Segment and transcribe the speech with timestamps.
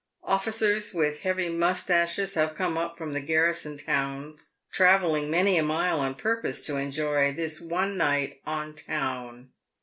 [0.23, 5.99] Officers with heavy moustaches have come up from the garrison towns, travelling many a mile
[5.99, 9.51] on purpose to enjoy this one night on town.